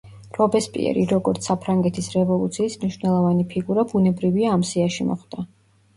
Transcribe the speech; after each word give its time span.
რობესპიერი, 0.35 1.03
როგორც 1.11 1.49
საფრანგეთის 1.49 2.09
რევოლუციის 2.15 2.77
მნიშვნელოვანი 2.85 3.47
ფიგურა, 3.55 3.87
ბუნებრივია 3.93 4.57
ამ 4.59 4.65
სიაში 4.71 5.07
მოხვდა. 5.13 5.51